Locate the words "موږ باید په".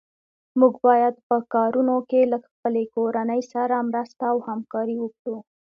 0.59-1.37